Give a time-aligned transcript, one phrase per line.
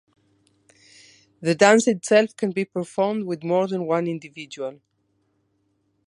[1.41, 4.81] The dance itself can be performed with more than one individual.